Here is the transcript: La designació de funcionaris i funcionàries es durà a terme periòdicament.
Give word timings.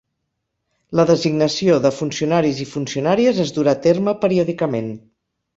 La 0.99 1.05
designació 1.09 1.75
de 1.83 1.91
funcionaris 1.99 2.63
i 2.65 2.67
funcionàries 2.71 3.45
es 3.47 3.55
durà 3.59 3.79
a 3.79 3.83
terme 3.87 4.19
periòdicament. 4.25 4.95